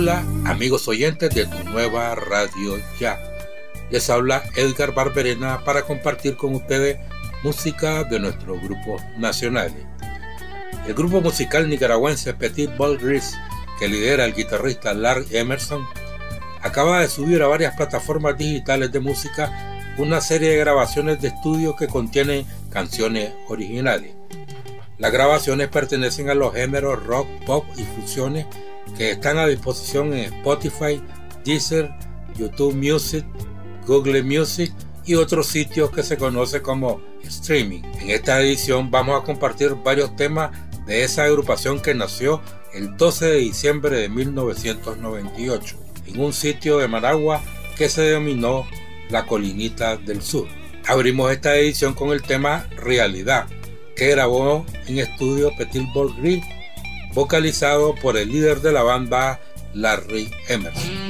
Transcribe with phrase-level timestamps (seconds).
[0.00, 3.20] Hola amigos oyentes de tu nueva radio ya.
[3.90, 6.98] Les habla Edgar Barberena para compartir con ustedes
[7.42, 9.84] música de nuestros grupos nacionales.
[10.86, 13.36] El grupo musical nicaragüense Petit Ball Gris,
[13.78, 15.86] que lidera el guitarrista Larry Emerson,
[16.62, 19.52] acaba de subir a varias plataformas digitales de música
[19.98, 24.14] una serie de grabaciones de estudio que contienen canciones originales.
[24.96, 28.46] Las grabaciones pertenecen a los géneros rock, pop y fusiones
[28.96, 31.02] que están a disposición en Spotify,
[31.44, 31.90] Deezer,
[32.36, 33.24] YouTube Music,
[33.86, 34.72] Google Music
[35.04, 37.82] y otros sitios que se conoce como streaming.
[38.00, 40.50] En esta edición vamos a compartir varios temas
[40.86, 42.40] de esa agrupación que nació
[42.72, 47.42] el 12 de diciembre de 1998 en un sitio de Managua
[47.76, 48.66] que se denominó
[49.10, 50.46] La Colinita del Sur.
[50.86, 53.46] Abrimos esta edición con el tema Realidad,
[53.96, 56.44] que grabó en estudio Petit Ball Gris
[57.14, 59.40] vocalizado por el líder de la banda,
[59.74, 61.09] Larry Emerson.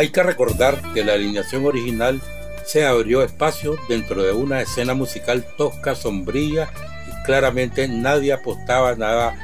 [0.00, 2.22] Hay que recordar que la alineación original
[2.64, 6.70] se abrió espacio dentro de una escena musical tosca, sombría
[7.06, 9.36] y claramente nadie apostaba nada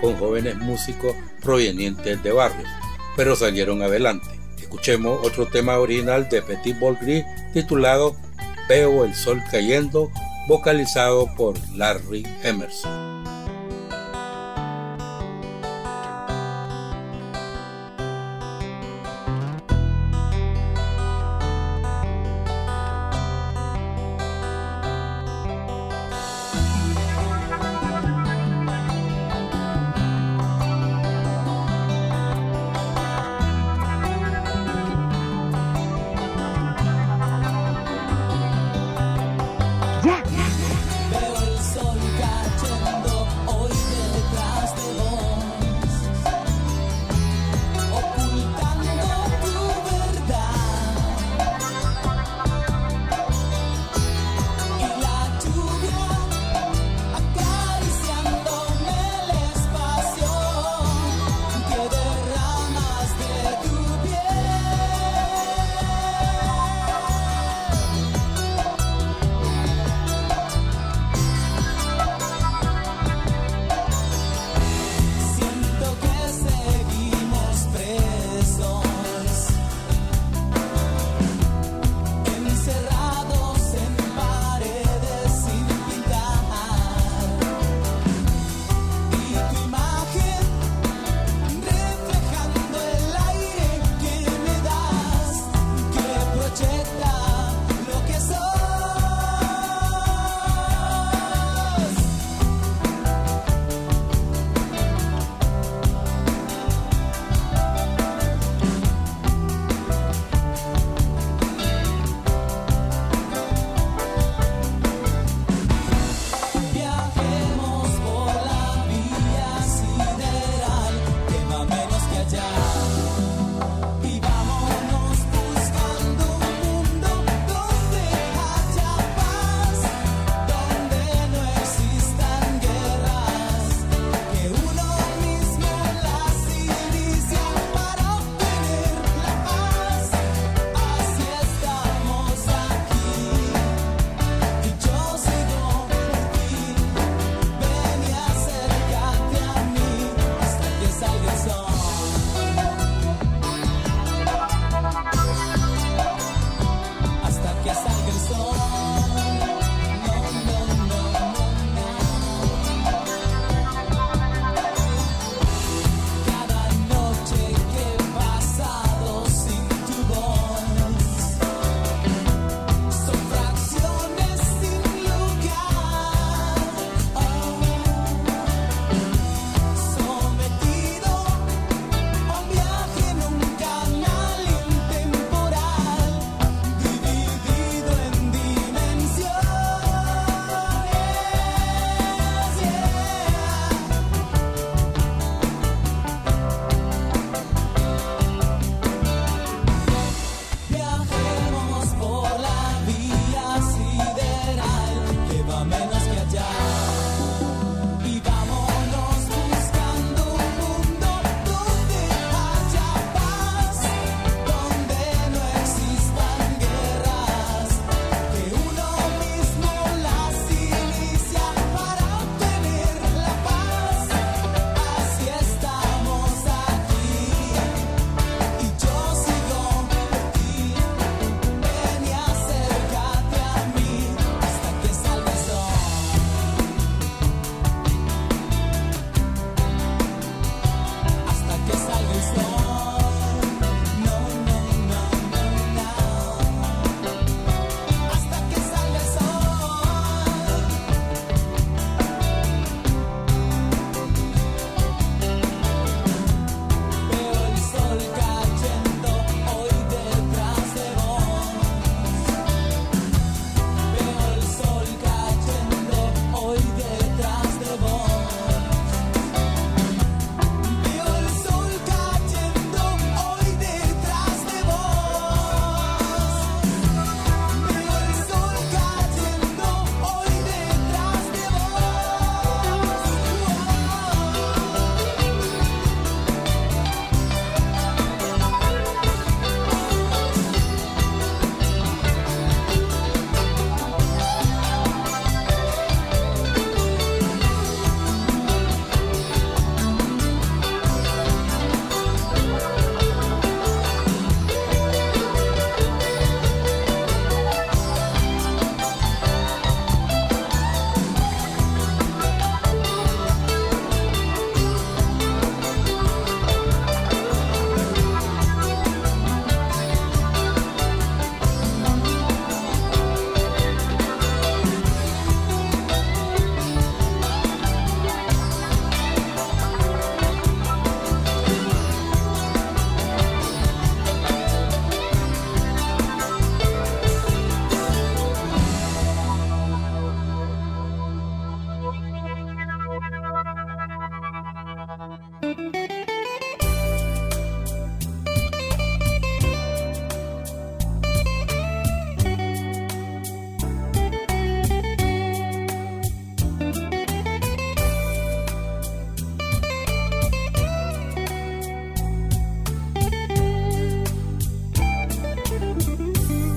[0.00, 2.68] con jóvenes músicos provenientes de barrios,
[3.16, 4.28] pero salieron adelante.
[4.56, 8.14] Escuchemos otro tema original de Petit Ball Gris titulado
[8.68, 10.12] Veo el sol cayendo,
[10.46, 13.13] vocalizado por Larry Emerson.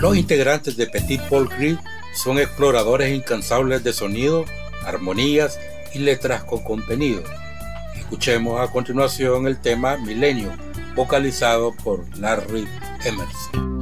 [0.07, 1.77] Los integrantes de Petit Paul Gris
[2.13, 4.45] son exploradores incansables de sonido,
[4.85, 5.59] armonías
[5.93, 7.21] y letras con contenido.
[7.93, 10.53] Escuchemos a continuación el tema Milenio,
[10.95, 12.65] vocalizado por Larry
[13.03, 13.76] Emerson.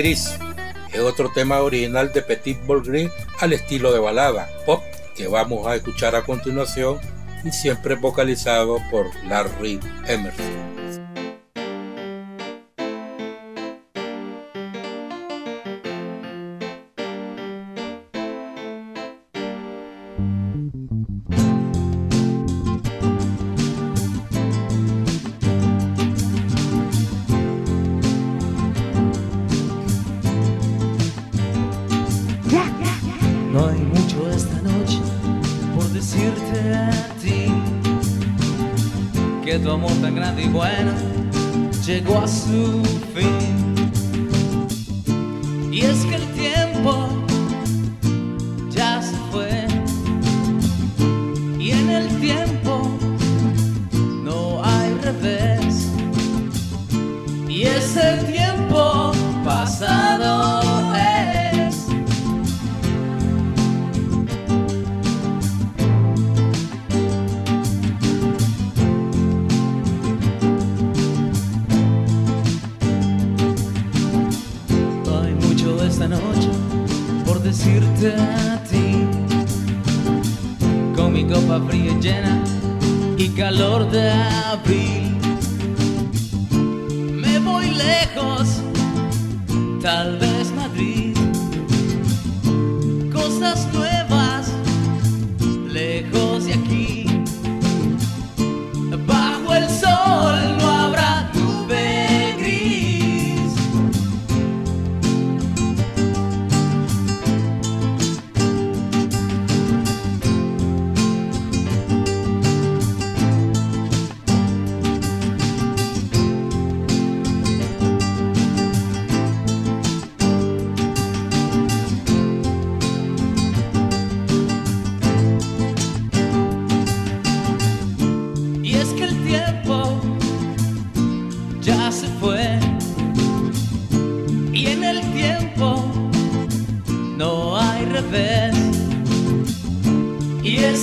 [0.00, 0.34] Gris
[0.94, 4.82] es otro tema original de Petit Ball Gris al estilo de balada pop
[5.14, 6.98] que vamos a escuchar a continuación
[7.44, 10.79] y siempre vocalizado por Larry Emerson.
[41.82, 42.82] chegou a seu
[43.14, 43.69] fim.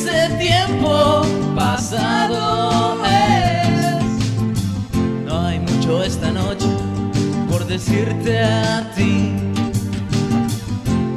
[0.08, 4.04] Ese tiempo pasado es.
[5.26, 6.68] No hay mucho esta noche
[7.50, 9.34] por decirte a ti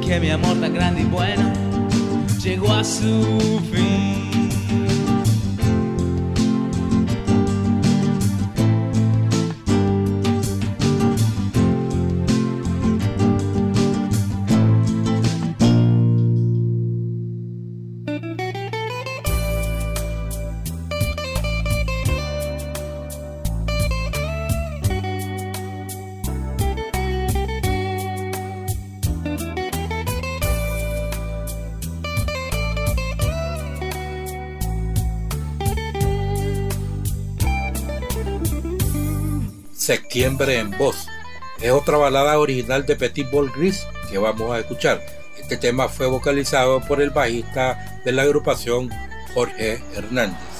[0.05, 1.51] que mi amor tan grande y bueno
[2.43, 4.20] llegó a su fin.
[40.39, 41.07] En voz.
[41.59, 45.05] Es otra balada original de Petit Ball Gris que vamos a escuchar.
[45.37, 48.89] Este tema fue vocalizado por el bajista de la agrupación
[49.33, 50.50] Jorge Hernández.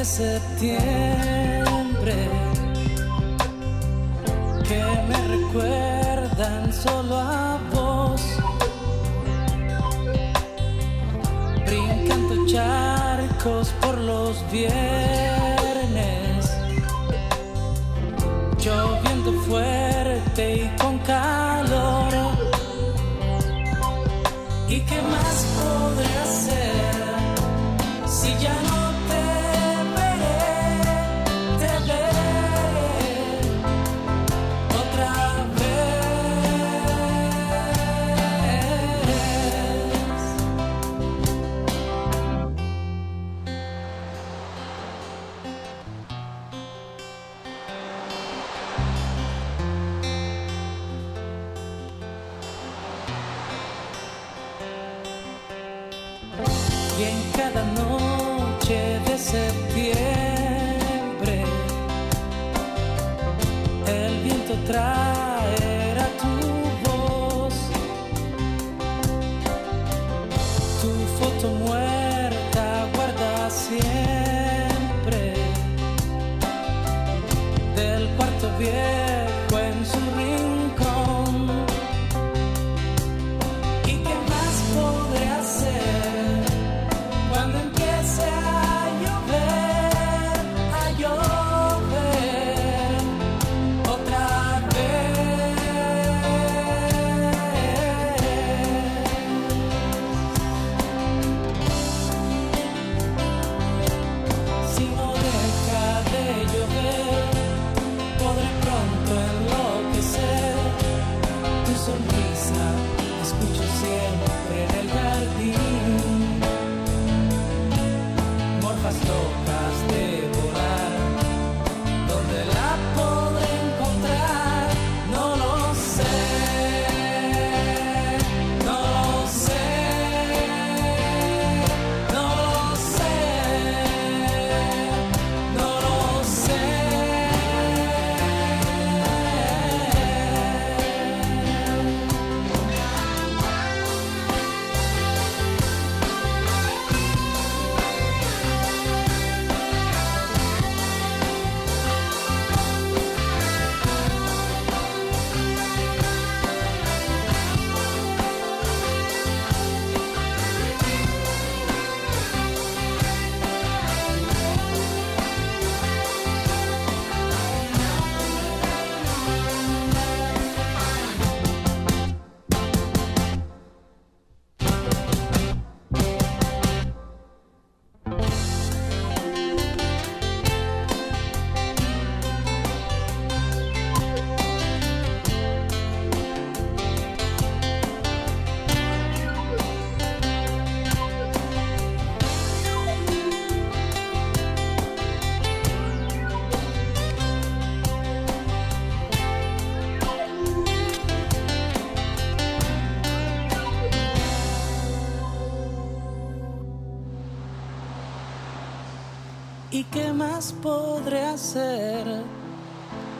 [0.00, 1.60] De septiembre
[4.66, 8.22] que me recuerdan solo a vos.
[11.66, 14.72] Brincando charcos por los viernes,
[18.58, 22.12] lloviendo fuerte y con calor.
[24.66, 26.59] ¿Y qué más podré hacer?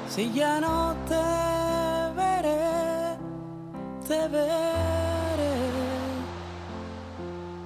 [0.09, 3.17] Si ya no te veré?
[4.07, 5.55] Te veré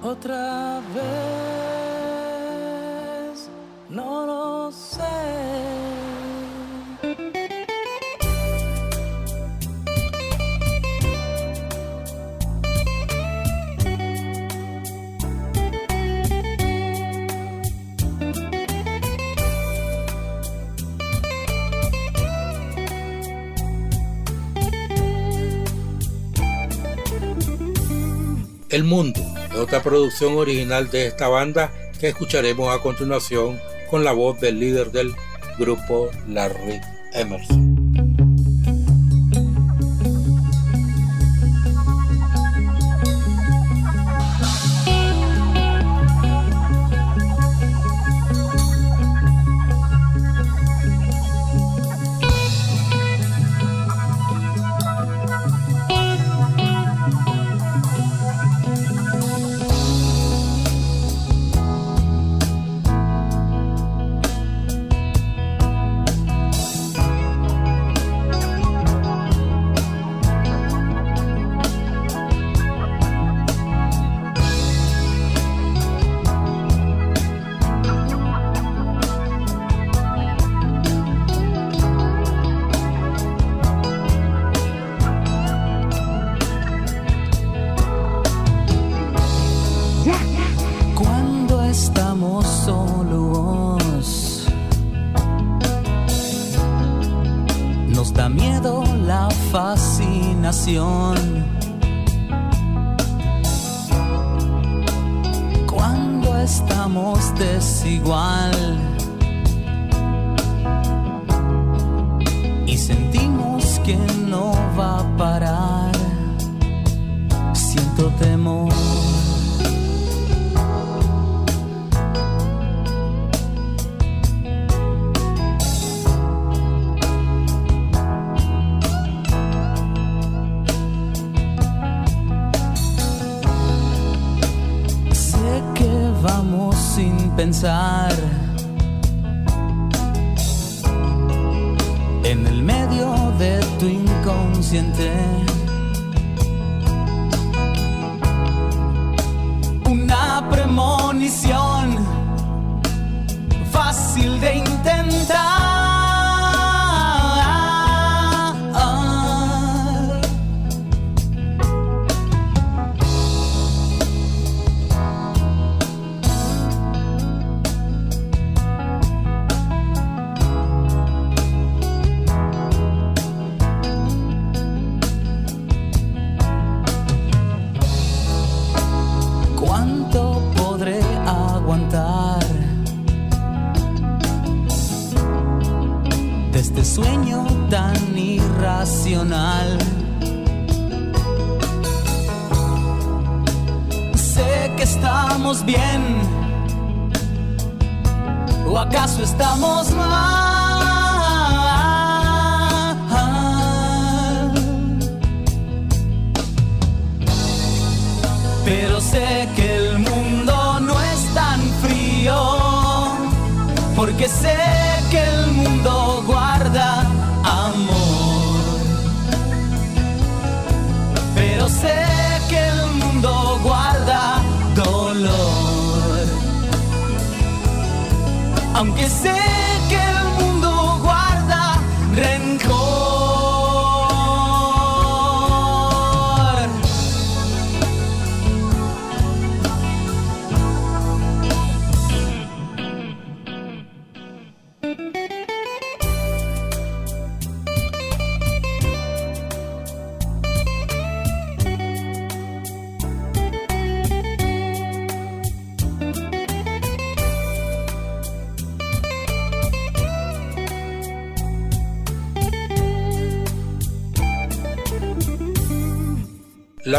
[0.01, 1.54] otra vez.
[28.75, 29.21] El Mundo
[29.57, 33.57] otra producción original de esta banda que escucharemos a continuación
[33.89, 35.15] con la voz del líder del
[35.57, 36.81] grupo Larry
[37.13, 37.64] Emerson.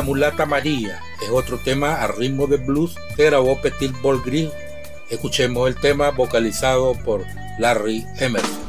[0.07, 4.51] Mulata María es otro tema a ritmo de blues que grabó Petit Ball Green.
[5.11, 7.25] Escuchemos el tema vocalizado por
[7.59, 8.66] Larry Emerson.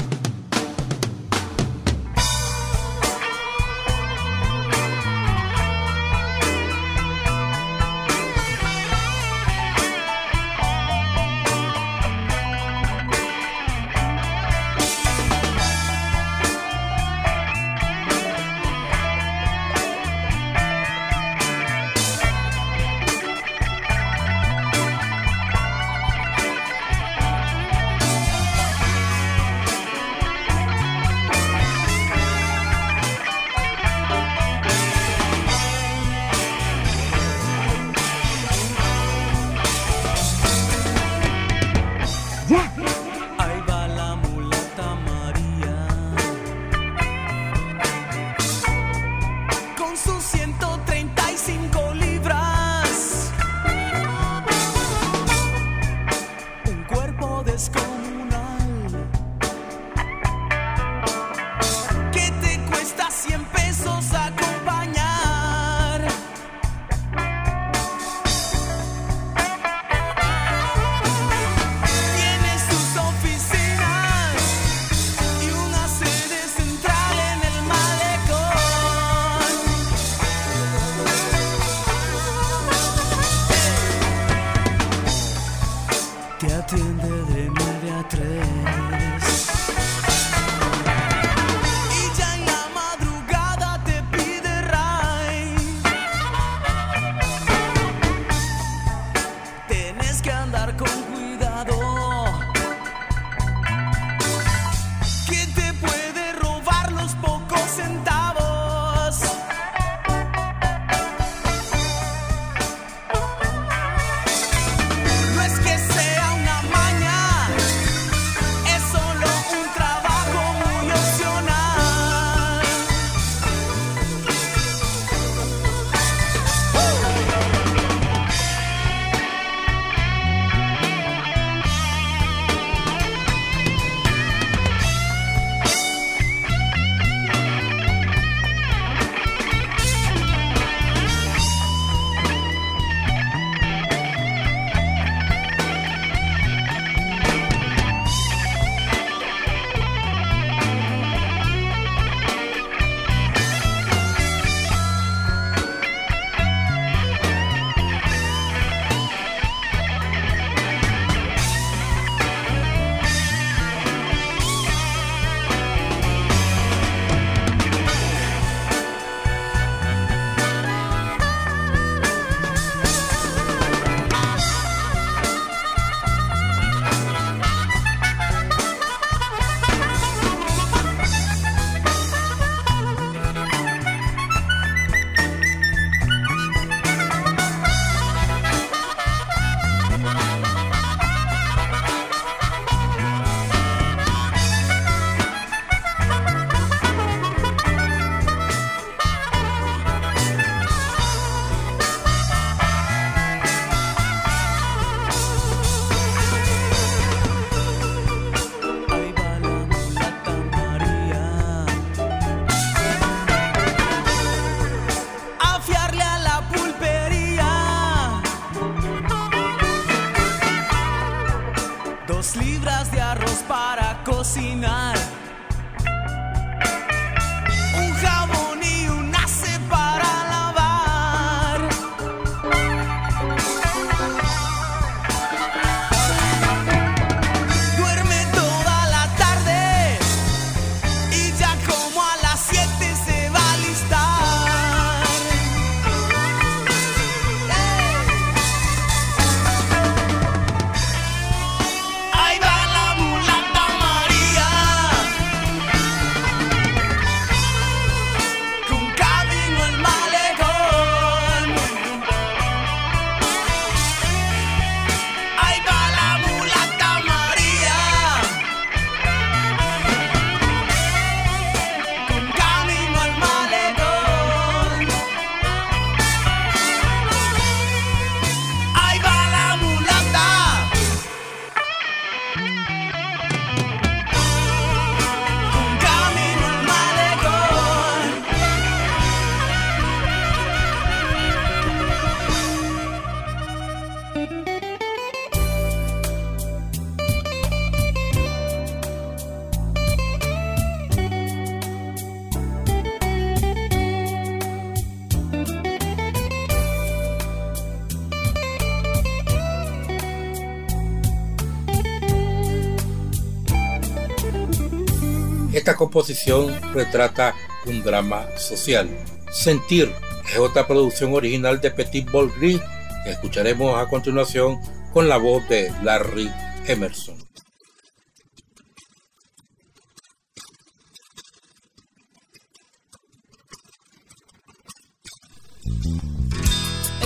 [315.77, 317.33] Composición retrata
[317.65, 318.89] un drama social.
[319.31, 319.93] Sentir
[320.29, 322.59] es otra producción original de Petit Ball Gris
[323.03, 324.59] que escucharemos a continuación
[324.91, 326.29] con la voz de Larry
[326.65, 327.15] Emerson.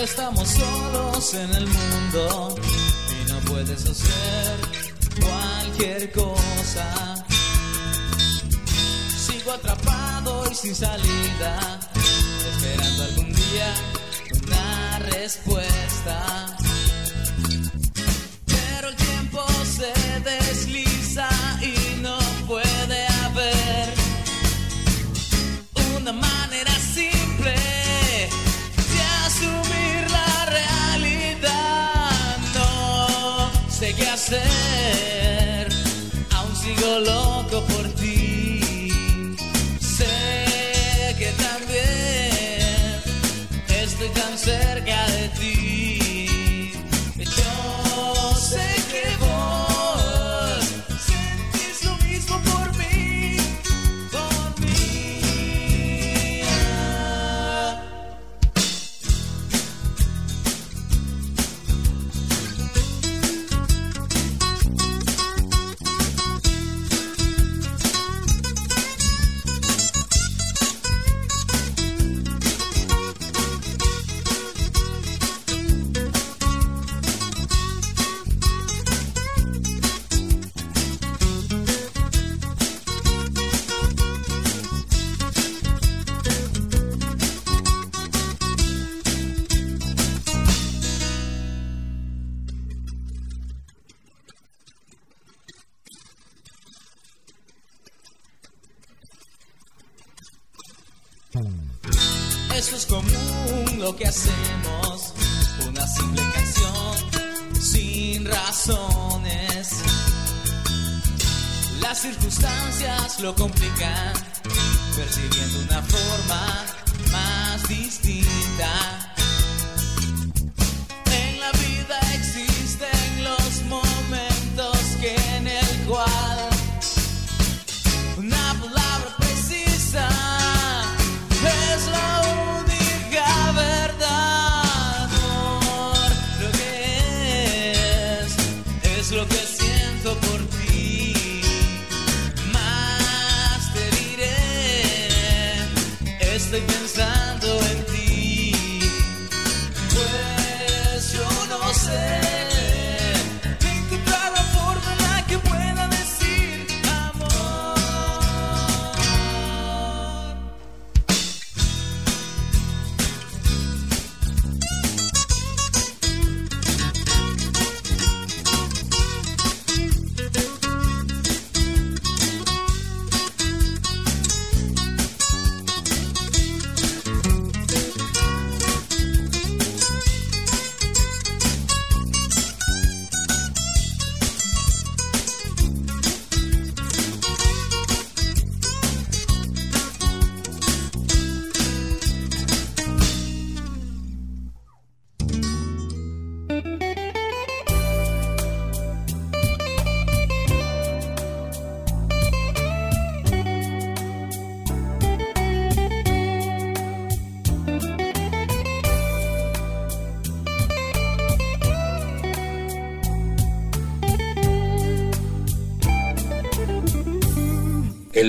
[0.02, 2.56] Estamos solos en el mundo
[3.12, 4.58] y no puedes hacer
[5.22, 7.22] cualquier cosa.
[9.42, 13.74] Sigo atrapado y sin salida, esperando algún día
[14.44, 16.61] una respuesta.
[44.44, 45.41] Cerca de ti.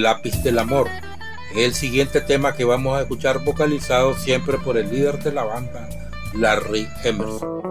[0.02, 0.88] Lápiz del amor
[1.54, 5.88] el siguiente tema que vamos a escuchar vocalizado siempre por el líder de la banda,
[6.34, 7.61] Larry Emerson.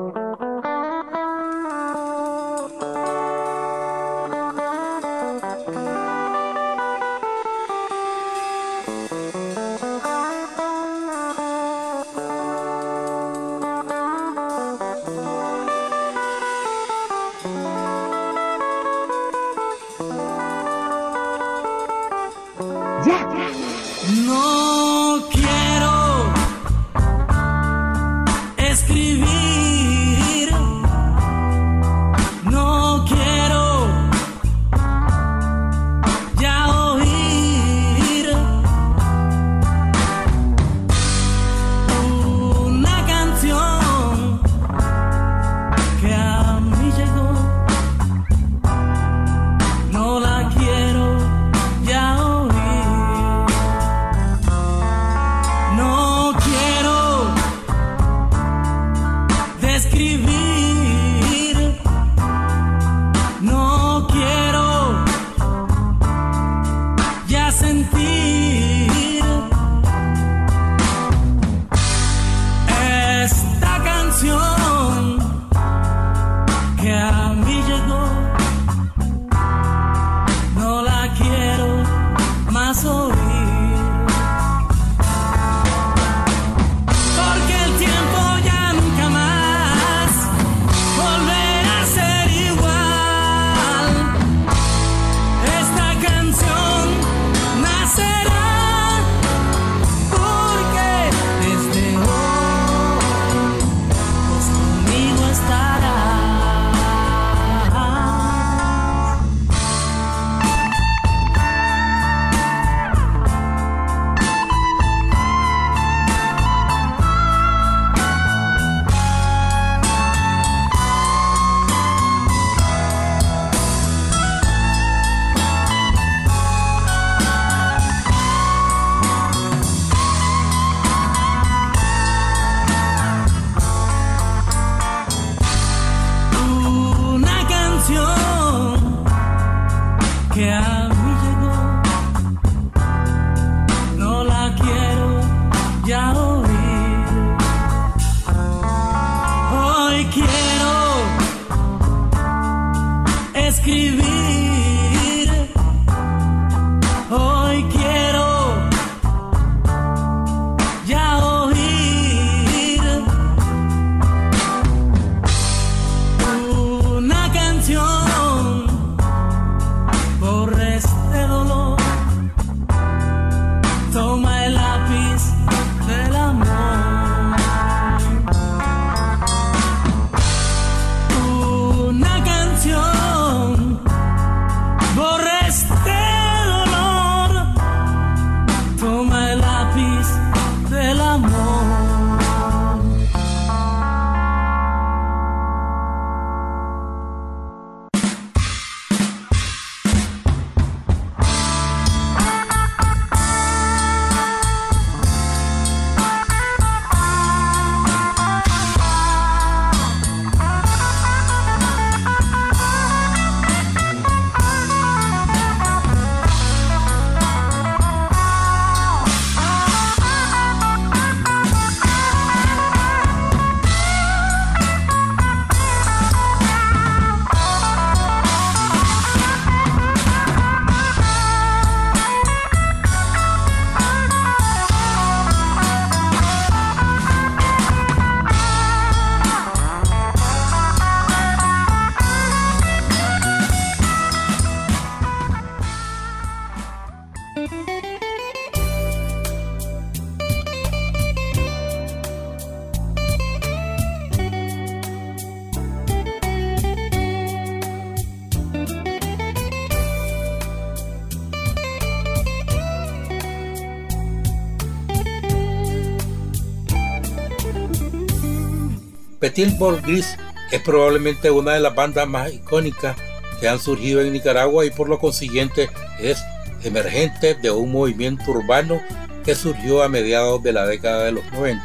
[269.32, 270.18] Petit Ball Gris
[270.52, 272.98] es probablemente una de las bandas más icónicas
[273.40, 275.70] que han surgido en Nicaragua y por lo consiguiente
[276.02, 276.22] es
[276.66, 278.82] emergente de un movimiento urbano
[279.24, 281.64] que surgió a mediados de la década de los 90.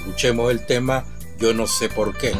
[0.00, 1.06] Escuchemos el tema
[1.38, 2.34] Yo no sé por qué.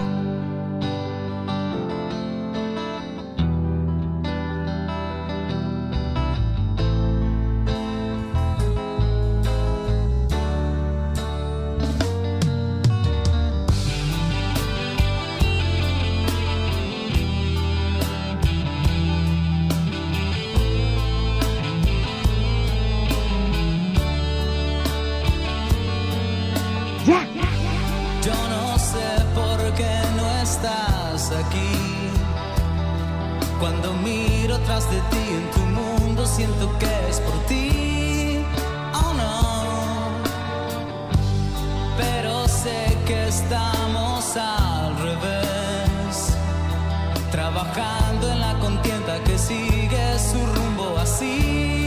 [47.31, 51.78] trabajando en la contienda que sigue su rumbo así.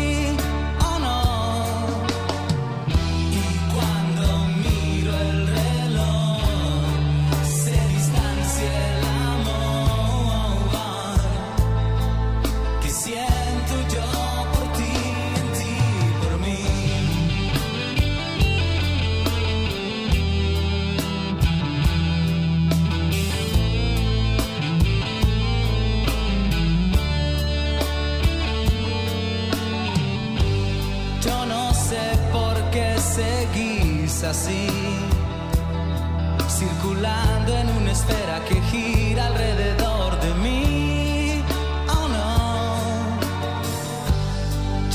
[36.50, 41.44] circulando en una esfera que gira alrededor de mí.
[41.90, 43.20] Oh no,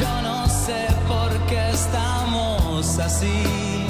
[0.00, 3.86] yo no sé por qué estamos así,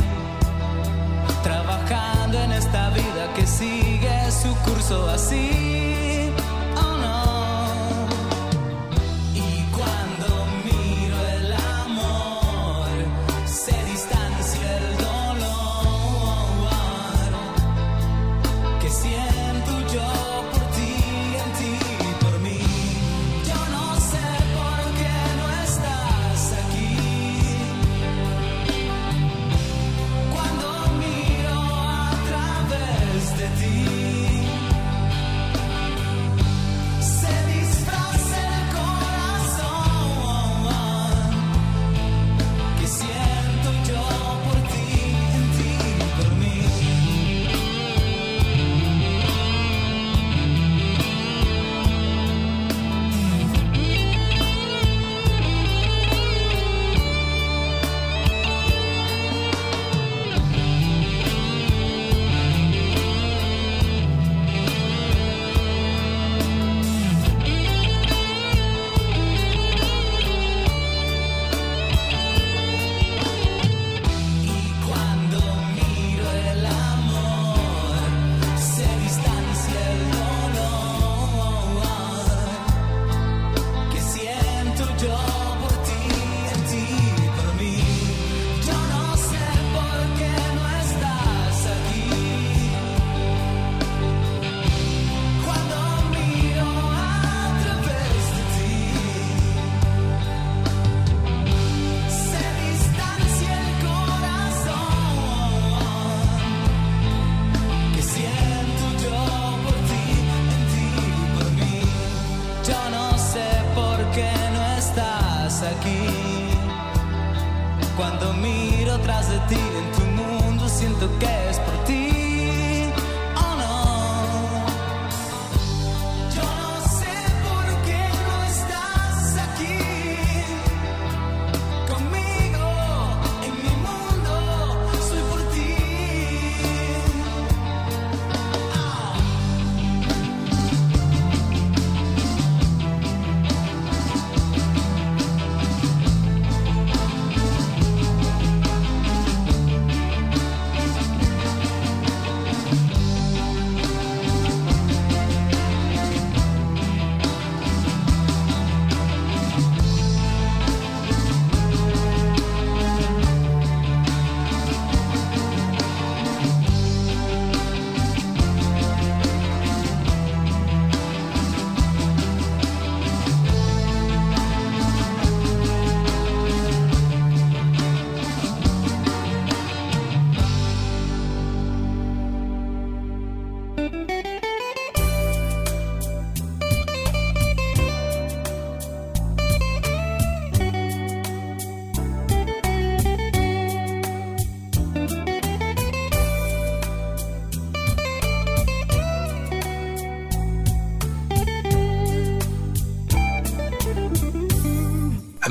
[1.42, 5.65] trabajando en esta vida que sigue su curso así.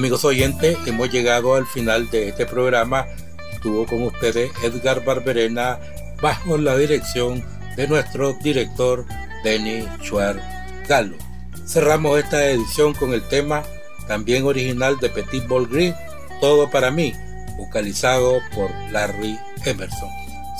[0.05, 3.07] Amigos oyentes, hemos llegado al final de este programa.
[3.51, 5.79] Estuvo con ustedes Edgar Barberena
[6.21, 7.43] bajo la dirección
[7.75, 9.03] de nuestro director
[9.43, 10.39] Denny Schwer
[10.87, 11.17] Galo.
[11.65, 13.63] Cerramos esta edición con el tema
[14.07, 15.95] también original de Petit Ball Gris,
[16.39, 17.15] Todo para mí,
[17.57, 20.09] vocalizado por Larry Emerson.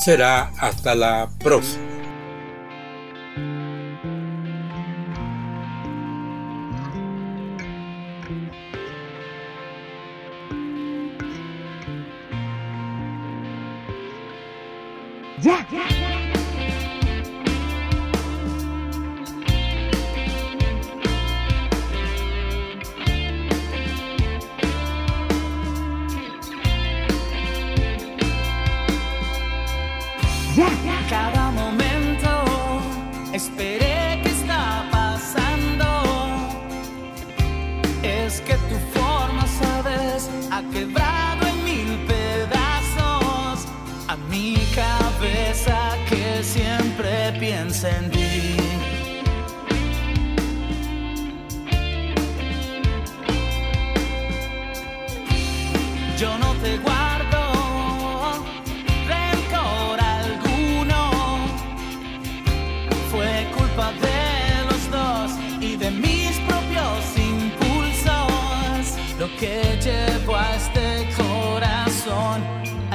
[0.04, 1.85] Será hasta la próxima.
[33.36, 33.85] Esperé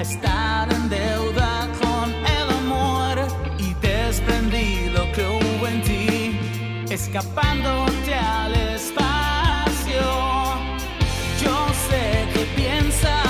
[0.01, 3.19] estar en deuda con el amor
[3.59, 6.39] y desprendí lo que hubo en ti,
[6.91, 10.01] escapándote al espacio.
[11.43, 13.30] Yo sé que piensas.